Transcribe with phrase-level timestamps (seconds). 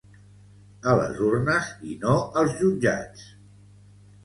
[0.93, 3.31] A les urnes, i no als jutjats.